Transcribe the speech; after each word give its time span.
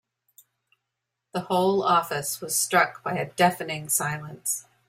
The 1.31 1.41
whole 1.41 1.83
office 1.83 2.41
was 2.41 2.55
struck 2.55 3.03
by 3.03 3.19
a 3.19 3.29
deafening 3.33 3.87
silence. 3.87 4.65